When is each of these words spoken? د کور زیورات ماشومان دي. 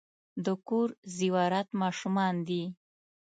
د 0.45 0.47
کور 0.67 0.89
زیورات 1.17 1.69
ماشومان 1.81 2.35
دي. 2.47 2.63